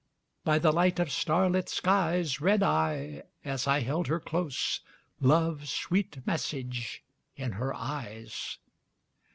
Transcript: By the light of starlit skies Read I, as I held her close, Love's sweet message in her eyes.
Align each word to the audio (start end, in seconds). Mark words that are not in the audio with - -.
By 0.43 0.57
the 0.57 0.71
light 0.71 0.97
of 0.97 1.11
starlit 1.11 1.69
skies 1.69 2.41
Read 2.41 2.63
I, 2.63 3.21
as 3.45 3.67
I 3.67 3.81
held 3.81 4.07
her 4.07 4.19
close, 4.19 4.79
Love's 5.19 5.71
sweet 5.71 6.25
message 6.25 7.03
in 7.35 7.51
her 7.51 7.71
eyes. 7.75 8.57